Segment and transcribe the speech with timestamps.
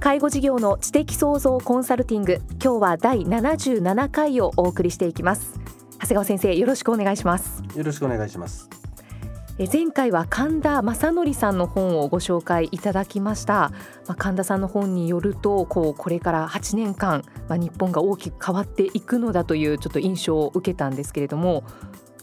[0.00, 5.60] 介護事業の知的創造コンサルティング今日は第77回をお送りしていきます。
[5.98, 7.62] 長谷川先生よろしくお願いします。
[7.76, 8.70] よろしくお願いします。
[9.58, 13.72] え前回は神田正則さんの本をご紹介いただきました、
[14.06, 21.62] まあ、神田さんの本によるとこうこれから8年間、まあ、日本が大きく変わっていくのだというちょっと印象を受けたんですけれども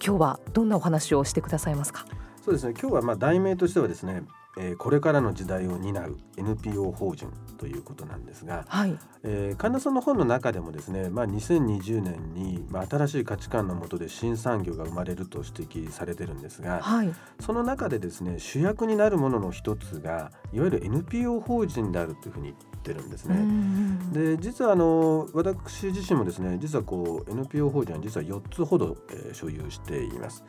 [0.04, 2.08] 今日はどんなお話をしてくださいますか？
[2.48, 2.74] そうですね。
[2.80, 4.24] 今日はまあ題名としてはですね
[4.60, 22.56] えー、これからの時代を担う NPO 法人ということなんですが、はい、えー、神田さんの本の中でもですね、まあ、2020年に、まあ、新しい価値観の下で新産業が生まれると指摘されてるんですが、はい、その中でですね主役になるものの一つがいわゆる NPO 法人であるというふうに
[22.88, 23.36] ってるんですね。
[24.14, 30.44] で実はあの私自身もですね実はこう NPO 法人は実は4つほど、えー、所有しています。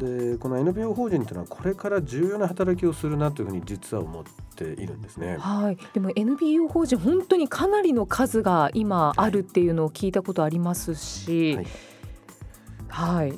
[0.00, 4.24] でこの NPO 法人というのはこれから重要な働きをするなというふうに実は思っ
[4.56, 5.36] ているんですね。
[5.38, 5.78] はい。
[5.92, 11.54] でも NPO 法人本当にかなりの数が今あるっていうのを聞いたことありますし。
[11.54, 11.66] はいはい、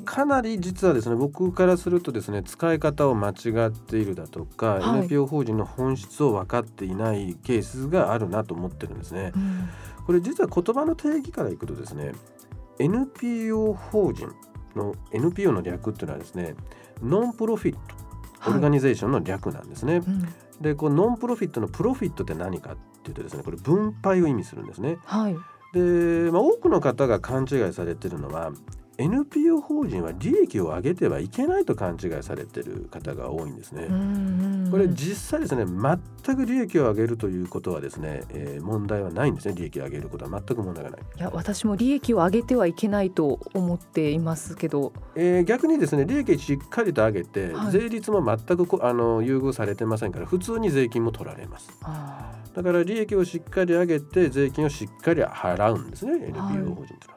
[0.05, 9.31] かなり実はですね僕からするとですね使い方を間違っているだとか、はい、NPO 法人の本質を分かっていないケースがあるなと思ってるんですね。
[9.35, 9.69] うん、
[10.05, 12.11] これ実は言葉の定義からいくとですね
[12.77, 14.31] NPO 法人
[14.75, 16.55] の NPO の略っていうのはですね
[17.01, 19.93] ノンプロフィットオルガニゼーションの略なんですね。
[19.93, 20.29] はいうん、
[20.61, 24.97] でこのノンプロフィットのプロフィットって何かっていうとですねこれ分配を意味するんですね。
[25.03, 25.37] はい
[25.73, 28.51] でまあ、多くの方が勘違いされてるのは
[28.97, 33.87] NPO 法人は利益を上げてはいけないと勘違いされている方が多いんですね。
[34.71, 41.01] これ実際ですね全く利益を上げるということはですね、えー、問題はないんですね利益を上げることは全く問題がない。
[41.01, 51.69] いや私も利益を上げてはいけないと思っていますけど、えー、逆にですね利益しっかりと上げて、はい、税率も全くあの優遇されてませんから普通に税金も取られます。
[52.53, 57.16] だから利益をしっかり上げて税金をしっかり払うんですね NPO 法人というのは。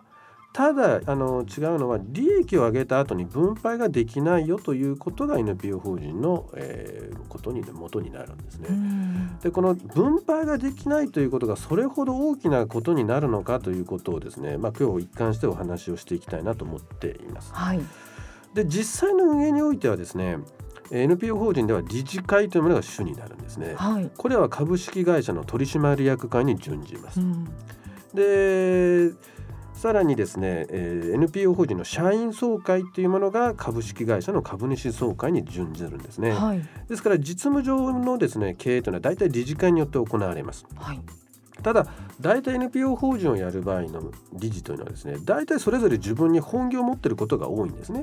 [0.53, 8.69] ただあの違うのは利益を上げた後に分配ができないよということが NPO 法人の、えー、ことに元になるんですね。
[9.43, 17.53] でこの分配ができないということがそれほど大きなことになるのかということをですね、まあ、今日一貫してお話をしていきたいなと思っています。
[17.55, 17.81] はい、
[18.55, 20.39] で実際の運営においてはですね
[20.91, 23.75] NPO 法人では理事会というものが主になるんですね。
[23.77, 27.21] はい、これは株式会社の取締役会に準じます。
[27.21, 27.45] うん、
[28.13, 29.13] で
[29.81, 36.61] さらにですね、えー、NPO 法人の社員総会というものが株式会社の株主総会に準じるんですね、はい、
[36.91, 41.01] ですから実務上のですね経営というのは大体理事会によって行われます、はい、
[41.63, 41.87] ただ
[42.21, 48.03] 大体 NPO 法人をやる場合の理事というのはですね大体それぞれ自分に本業を持っていることが多いんですね。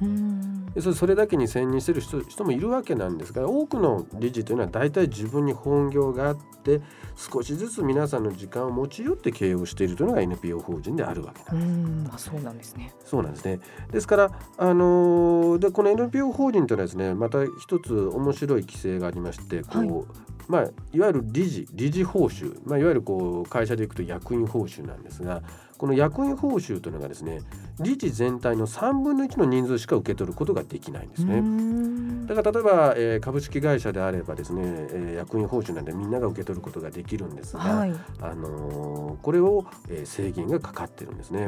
[0.82, 6.82] そそれだけに専任している人人もいるわけなんですが多くの理事というのは大体自分に本業があって
[7.16, 12.16] 少しずつ皆さんの時間を持ち寄って経営をしているというのが NPO 法人であるわけなんです。
[12.16, 12.94] あそうなんですね。
[13.04, 13.60] そうなんですね。
[13.92, 20.06] ですからあのでこの NPO 法人というのはですねまた一つ面白い規制がありましてこう、はい、
[20.48, 20.62] まあ、
[20.94, 25.42] いわゆる理事理事報酬、まあ、いわゆるこう会社でいくと役員報酬なんですが
[25.78, 27.42] この役員報酬というのがですね
[27.80, 32.26] 理事全体の3分の1の人数しか受け取ることができないんですね。
[32.28, 41.48] だから例えば、えー、株式会社であればですね、えー、役員報酬なんでみんなが受け取ることができるんですが、はい、あのー、これを、えー、制限がかかってるんですね。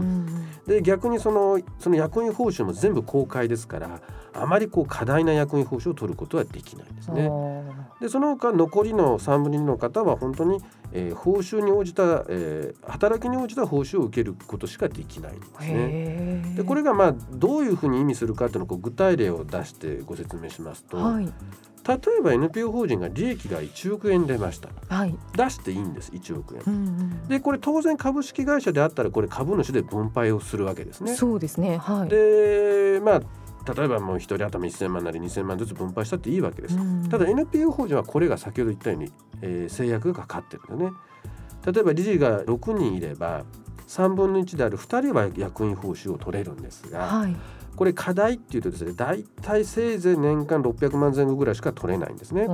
[0.68, 4.00] で逆にそのその役員報酬も全部公開ですから
[4.34, 7.30] あまりこう過大な役員報酬を取ることはできないんですね。
[8.00, 10.62] でその他残りの3分の2の方は本当に
[10.92, 16.54] えー、報酬に応じた、えー、働きに応じた報酬を受けることしかできないんですね。
[16.56, 21.32] でこれがまあどういうふうに意味するかというのを具体体例を出してご説明しますと、はい、例
[22.20, 31.16] えば NPO 法人が利益が1億円出ました、はい、出していいんです1億円、うんうん、でこれ当然株式会社であったらこれ株主で分配をするわけですね。
[31.16, 31.78] そうですね。
[31.78, 32.10] はい。
[32.10, 33.22] でまあ
[33.74, 39.12] 例えばもう1人頭1000万なり2000万ずつ分配したっていいわけです、うん、ただ NPO 法人はこれが先ほど言ったように、
[39.42, 40.92] えー、制約がかかってるんだね。
[41.66, 43.44] 例えば理事が6人いれば
[43.90, 47.36] 3分の1である2人は役員報酬を取れるんですが、はい、
[47.76, 52.48] これ課題っていうとですね大体せいぜい年間600万前後ぐらいしか取れないんですね。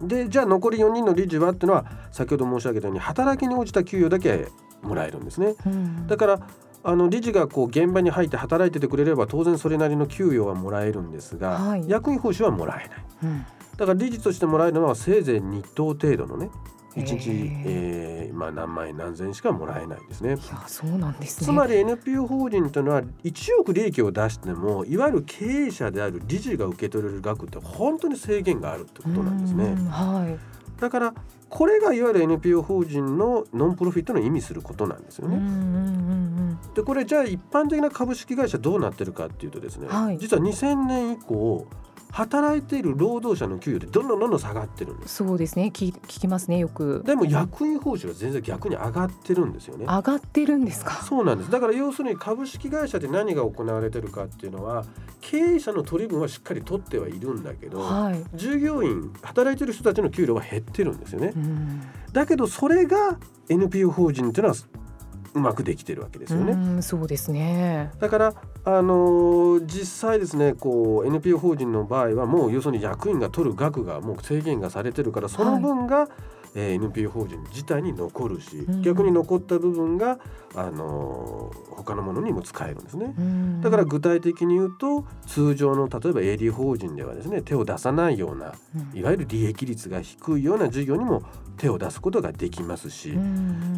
[0.00, 4.48] でじゃあ残り4人の理事はっていうのは先ほど申し上げたように働きに応じた給与だけ
[4.82, 5.54] もらえるんですね。
[5.66, 6.40] うん、だから
[6.82, 13.46] あの理事がこう現場に入って働いててくれれば当然それなりの給与はもらえるんですが、はい、役員報酬はもらえない、うん、
[13.76, 16.50] だから理事としてもらえるのはせいぜい日当程度のね
[16.96, 17.30] 1日、
[17.64, 20.30] えー、まあ、何万円何千円しかもらえないんですね。
[20.30, 29.74] いやそうなんです、ね、つまり NPO 法人というのは1億利益を出してもいわゆる経営者である理事が受け取れる額って本当に制限があるってことなんですね。
[29.90, 31.14] はい、だから
[31.48, 35.38] これがいわゆる NPO 法人のノンプロフィットの意味することなんですよね。
[36.74, 41.66] でこれじゃあ一般的な株式会社どうなってるかっていうとですね、はい、実は2000年以降
[42.12, 45.16] 働いている労働者の給与でどんどんどんどん下がってるんです。
[45.16, 45.70] そうですね。
[45.74, 46.58] 聞聞きますね。
[46.58, 47.02] よく。
[47.04, 49.86] でも役員報酬は全然逆に上がってるんですよね。
[49.86, 51.02] 上がってるんですか？
[51.02, 51.50] そうなんです。
[51.50, 54.84] だから要するに株式会社で何が行われてるかっていうのは
[55.22, 61.32] 経営者の取り分はしっかり取ってはいるんだけど、はい、従業員働いてる人たちの給料は減ってるんですよね。
[62.12, 63.18] だけどそれが
[63.48, 64.56] NPO 法人っていうのは
[65.34, 66.82] うまくできてるわけですよね。
[66.82, 68.34] そうですねだから
[68.64, 76.08] あのー、実際ですねこう NPO 法人の場合はもう要するに役員が取る額がもう制限がされてるからその分が、はい
[76.54, 80.18] えー、NPO 法人自体に残るし、うん、逆に残った部分が、
[80.54, 88.54] あのー、他のものにも使えるんですね、うん、だから具体的に言うと通常の例えば営利法人ではですね手を出さないような、
[88.92, 91.22] うん、いわゆる利益率が低いような事業にも
[91.56, 93.12] 手を出すことができますし、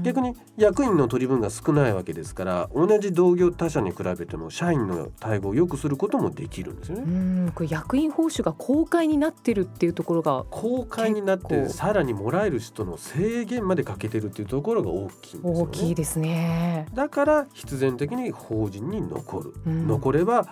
[0.03, 7.51] 逆に役員の取り分が少ないわけですから同じ同業他社に比べても社員の待遇を良くすることもできるんですよね。
[7.53, 15.43] これ役員報酬が公開になってるっていうところが公開になってさらにもらえる人の制限までかけてるっていうところが大きいね。
[15.45, 16.87] 大きいですね。
[16.95, 20.47] だから必然的に法人に残る、うん、残れば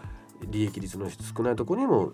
[0.46, 2.12] 利益率の少ないところにも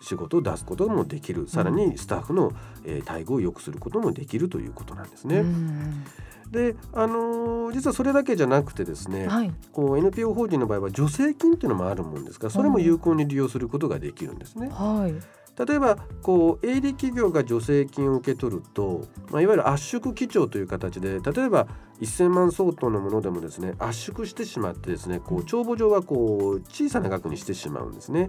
[0.00, 2.52] 仕事を出すこともできるさらにスタッフの、
[2.84, 5.38] えー、待遇を良くすることもできるということなんですね。
[5.38, 6.04] うん
[6.50, 14.68] で、あのー、実はそれだけじゃなくてですね、はい、こう NPO 法人の場合は助成金っていうのもあるもんですからそれも有効に利用することができるんですね。
[14.68, 21.66] はい例えばこう営利企業が助成金を受け取ると、まあ、いわゆる圧縮基調という形で例えば
[22.00, 28.28] 1000万相当のものでもですね圧縮してしまってですねこう帳簿上はこう小さな額にしてしまうんですね。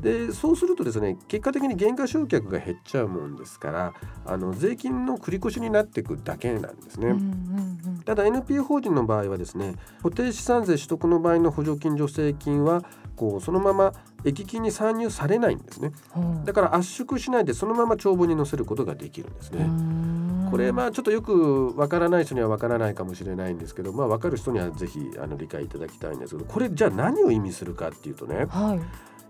[0.00, 7.14] でそうするとですね結果的に減価償却が減っちゃうもんですからあの税金の繰り越しになっていくだけなんですね。
[8.04, 12.82] ただ NPO 法人の場合はですね固定資産税取得の場合の補助金助成金は
[13.16, 13.92] こうそのまま
[14.24, 15.92] 益金に参入されないんですね、
[16.44, 19.68] だから圧縮しないでそのまま帳簿に載せることができるんですね。
[20.50, 28.74] これまあちょっとよくわからない人にはわからないかもしれないんですけど、まあ、分かる人にはぜひあの理解いただきたいんですけどこれじゃあ何を意味するかっていうとね、は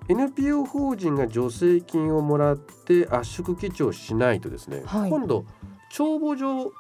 [0.08, 5.44] い、NPO 法人が助成金をもらって圧縮基調しないとですね、はい、今度
[5.90, 6.72] 帳簿上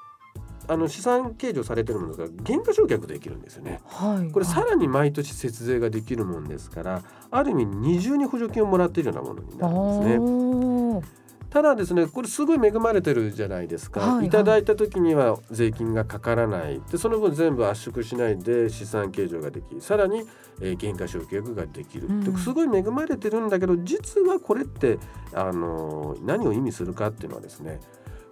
[0.68, 11.20] あの資産計上されてるものが減価償却できるんですよね、はい、これさらに毎年節税ができるもんですからある意味二重に補助金をもらっているようなものになるんですね。
[11.50, 16.80] ただですねこれすごい恵まれてるじゃないですか、はいはい、いただいた時には税金がかからない。
[16.90, 20.22] でその分全部圧縮しないで資産計上ができさらに、
[20.60, 24.98] えー、減価償却ができる、うん、すごい恵まれてるんだけど実はこれって
[25.34, 27.80] あの何を意味するかっていうのはですね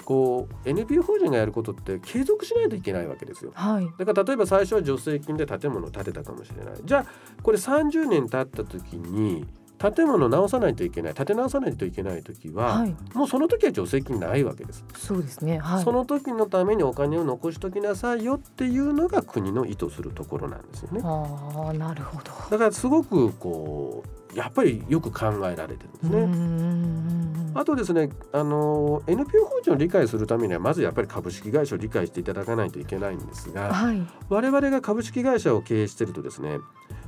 [0.05, 6.75] こう NPO 法人がやることって継続しないといけないわけですよ、はい、だから例えば最初は助成金で建物を建てたかもしれない。
[6.83, 7.07] じゃあ
[7.43, 9.47] これ30年経った時に
[9.79, 14.85] 建物を直さないといけない建て直さないといけない時は、はい、もうその時は助成金ないわけです。
[14.97, 21.01] そうですね、はい、その時のためにお金を残しときなさいよっていうのが国の意図するところなんですよね。
[21.05, 22.31] ああなるほど。
[22.51, 24.03] だからすごくこ
[24.35, 27.53] うやっぱりよく考えられてるんですね。
[27.55, 36.59] あとですねあの NPO 法人を理解するためにはまずやっぱり株式会社を理解していただかないといけないんですが、はい、我々が株式会社を経営してるとですね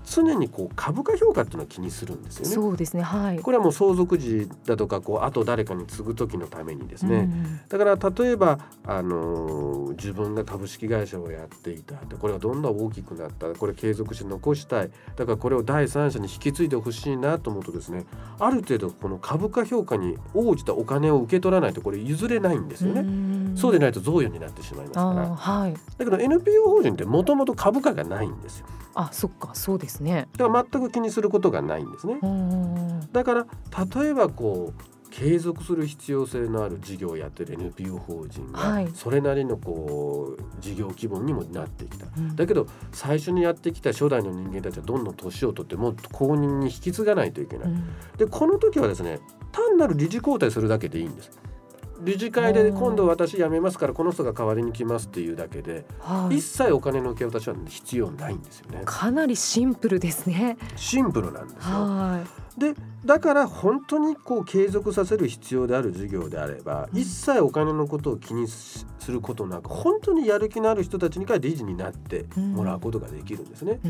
[0.05, 2.55] 常にこう株価評価っていうのを気にするんですよね。
[2.55, 18.07] そうですね、はい、これはもう相続時だとかこうあと誰かに継ぐ時のためにですね、うん、だから例えば、あのー、自分が株式会社をやっていたこれがどんどん大きくなったこれ継続して残したいだからこれを第三者に引き継いでほしいなと思うとですね
[18.39, 23.01] ある程度この株価評価に応じたお金を受け取らないとこれ譲れないんですよね。
[23.01, 25.35] うそうでないと贈与になってしまいますから。
[25.35, 28.67] はい、だけど NPO 法人ってもともと株価がないんですよ。
[29.01, 30.29] あそっかそうですね。
[30.37, 32.19] だから全く気にすることがないんですね。
[33.13, 33.47] だから
[34.03, 47.85] 例えばこう継続する必要性のある事業をやってる NPO 法人がそれなりのこう事業規模にもなってきた、うん、だけど最初にやってきた初代の人間たちはどんどん年を取っても公認に引き継がないといけない、うん、
[48.19, 49.19] でこの時はですね
[49.51, 51.40] 単なる理事交代するだけでいいんです
[52.03, 58.83] 理事会で今度私辞めますからこの人が代わりに来ますっていうだけで、はい、一切お金の受け渡しは必要ないんですよね。
[58.85, 60.57] かなりシンプルですね。
[60.77, 62.41] シンプルなんですよ。
[62.67, 62.75] はいで
[63.05, 73.81] だから本当にこう継続させる必要である事業であれば、うん、一切お金のことを気にすることなく本当にやる気のある人たちにから理事になってもらうことができるんですね。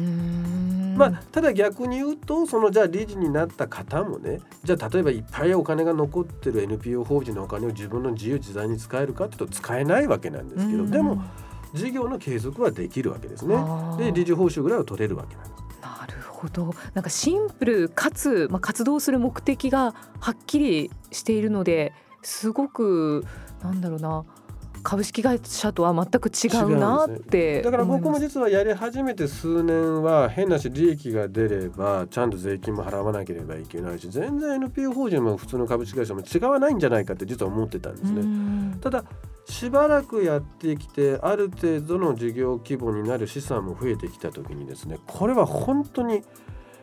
[0.97, 11.23] まあ、ただ逆に言うとそのじゃあ理事になった方もねじゃあ例えばいっぱいお金が残ってる NPO 法人のお金を自分の自由自在に使えるかっていうと使えないわけなんですけどでも
[11.75, 13.57] 事業の継続はできるわけですね。
[13.99, 15.60] で理事報酬ぐらいは取れるわけなんです。
[16.41, 21.93] ほどなんかシンプルかつ、まあ、活動する目的がはっきりしているので
[22.23, 23.25] すごく
[23.63, 24.25] なんだろうな
[24.83, 38.79] 株式会社とは全く違うなって、ね、だから僕も実はやり始めて数年は変なし利益が出ればちゃんと税金も払わなければいけないし全然 NPO 法人も普通の株式会社も違わないんじゃないかって実は思ってたんですね。
[38.81, 39.05] ただ
[39.47, 46.23] しばらくやってきてある程度の事業規模になる資産も増えてきた時にですねこれは本当に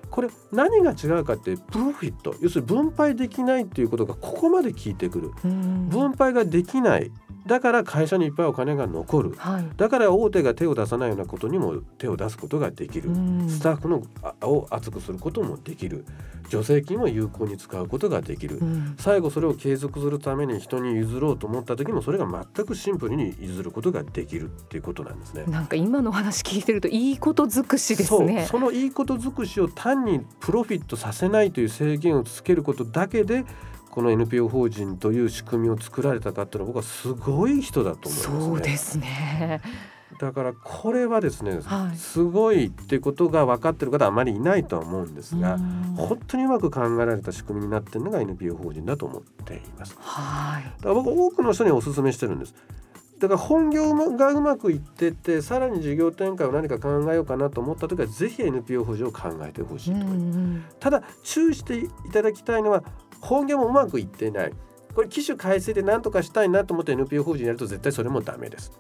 [0.10, 5.32] これ何が違うかってプロフィット要するに分配できないっていうことがここまで効いてくる。
[5.44, 7.12] 分配ができない。
[7.46, 13.10] だから会社にいっぱいお金が残る、はい、だから大手が手を出さないようなことにも手を出すことができる。
[13.48, 14.04] スタッフの
[14.42, 16.06] を厚くすることもできる。
[16.50, 18.62] 助成金を有効に使うことができる、
[18.98, 25.44] 最後それを継続するために人に譲ろうと思った時もそれが全くシンプルに譲ることができるっていうことなんですね。
[25.48, 28.46] なんか今の話聞いてるといいこと尽くしですね。
[28.50, 33.46] そのいいこと尽くしを単にプロフィットさせないという制限をつけることだけで
[33.90, 38.46] この NPO 法人という仕組みを作られたかっていうのは僕はすごい人だと思いますね。
[38.46, 39.62] そうですね
[40.20, 45.60] だからこれはですね、はい、すごいってことが分かってる方はあまりいないとは思うんですが
[45.96, 49.96] 本当にうまく考えられた仕組みになっているのが NPO 法人だと思っています。
[50.00, 52.56] はい、だから僕多くの人にお勧めしてるんです。
[53.20, 60.76] だから本業がうまくいっててさらに事業展開を何か考えようかなと思った時はぜひ NPO 法人を考えてほしいと思います。
[60.80, 62.84] ただ注意していただきたいのは
[63.20, 64.54] 本業もうまくいってない
[64.98, 68.72] これ機種改正で何とかしたいなと思って NPO 法人やると絶対それもダメです。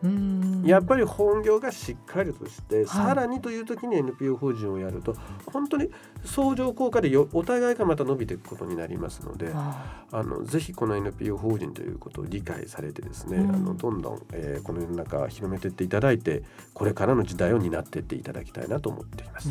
[0.65, 5.91] やっぱり本業がしっかりとして、はい、さらにという時に NPO 法人をやると本当に
[6.25, 16.41] 相乗効果でよお互いがまた伸びていくことになりますのであのぜひこの NPO 法人ということを理解されてですね、あのどんどん、えー、この世の中広めていっていただいて
[16.73, 19.49] これからの時代を担っていっていただきたいなと思っています。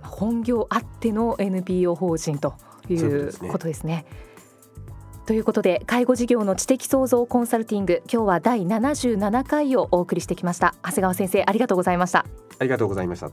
[0.00, 2.54] 本業あっての NPO 法人と
[2.88, 4.06] いうことですね。
[5.24, 10.74] ということで介護事業の知的創造コンサルティング今日は第77回をお送りしてきました。
[10.82, 12.26] 長谷川先生ありがとうございました。
[12.58, 13.30] ありがとうございました。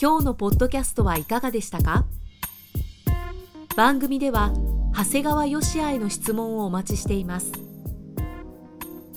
[0.00, 2.06] 今日のポッドキャストはいかがでしたか？
[3.76, 4.52] 番組では
[4.94, 7.52] 長谷川義也への質問をお待ちしています。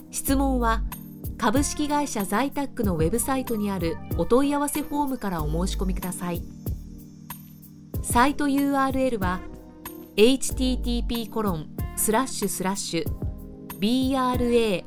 [0.09, 0.81] 質問は
[1.39, 6.43] 「株式会社ザイタックのウェブサイトにあるお問い合わせフォームからお申し込みください。
[8.03, 9.39] サイト URL は
[10.17, 13.05] http コロンスラッシュスラッシュ
[13.79, 14.83] brain-gr.com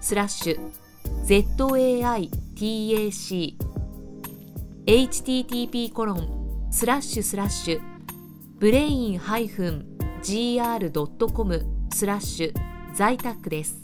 [0.00, 0.60] スラッシュ
[1.24, 3.56] zaitac
[4.84, 7.80] http コロンスラッシュスラッシュ
[8.58, 9.18] ブレイン
[10.22, 12.54] gr.com スラッシュ
[12.94, 13.80] 在宅です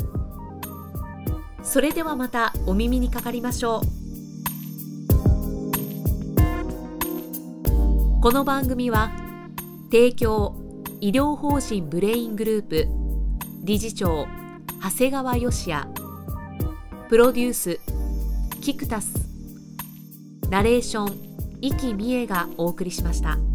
[1.62, 3.82] それではまたお耳にかかりましょう
[8.22, 9.10] この番組は
[9.90, 10.54] 提供
[11.00, 12.86] 医療法人ブレイングループ
[13.64, 14.26] 理事長
[14.82, 15.88] 長谷川義也
[17.08, 17.80] プロデュース
[18.60, 19.14] キクタス
[20.50, 21.28] ナレーション
[21.60, 23.47] 生きみえがお送りしました。